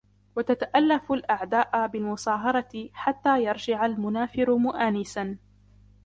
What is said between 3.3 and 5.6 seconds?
يَرْجِعَ الْمُنَافِرُ مُؤَانِسًا